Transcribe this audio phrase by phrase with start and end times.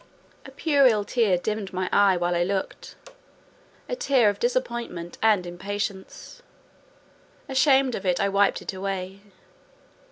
[0.47, 6.41] A puerile tear dimmed my eye while I looked—a tear of disappointment and impatience;
[7.47, 9.19] ashamed of it, I wiped it away.